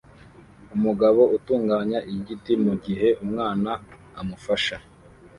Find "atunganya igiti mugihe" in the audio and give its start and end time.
1.35-3.09